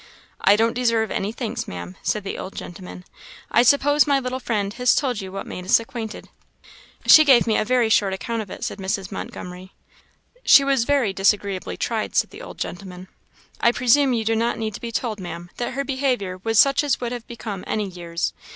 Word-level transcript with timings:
"I 0.39 0.55
don't 0.55 0.73
deserve 0.73 1.11
any 1.11 1.31
thanks, 1.31 1.67
Maam," 1.67 1.95
said 2.01 2.23
the 2.23 2.35
old 2.35 2.55
gentleman; 2.55 3.05
"I 3.51 3.61
suppose 3.61 4.07
my 4.07 4.17
little 4.19 4.39
friend 4.39 4.73
has 4.73 4.95
told 4.95 5.21
you 5.21 5.31
what 5.31 5.45
made 5.45 5.63
us 5.63 5.79
acquainted?" 5.79 6.27
"She 7.05 7.23
gave 7.23 7.45
me 7.45 7.55
a 7.55 7.63
very 7.63 7.87
short 7.87 8.11
account 8.11 8.41
of 8.41 8.49
it," 8.49 8.63
said 8.63 8.79
Mrs. 8.79 9.11
Montgomery. 9.11 9.73
"She 10.43 10.63
was 10.63 10.85
very 10.85 11.13
disagreeably 11.13 11.77
tried," 11.77 12.15
said 12.15 12.31
the 12.31 12.41
old 12.41 12.57
gentleman. 12.57 13.09
"I 13.59 13.71
presume 13.71 14.11
you 14.13 14.25
do 14.25 14.35
not 14.35 14.57
need 14.57 14.73
to 14.73 14.81
be 14.81 14.91
told, 14.91 15.19
Maam, 15.19 15.51
that 15.57 15.73
her 15.73 15.83
behaviour 15.83 16.39
was 16.43 16.57
such 16.57 16.83
as 16.83 16.99
would 16.99 17.11
have 17.11 17.27
become 17.27 17.63
any 17.67 17.85
years. 17.87 18.33